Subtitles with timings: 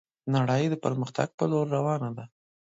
[0.35, 2.25] نړي د پرمختګ په لور روانه ده